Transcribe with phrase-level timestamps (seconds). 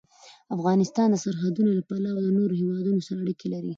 [0.55, 3.69] افغانستان د سرحدونه له پلوه له نورو هېوادونو سره اړیکې لري.